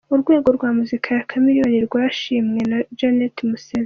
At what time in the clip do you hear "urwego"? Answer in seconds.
0.13-0.47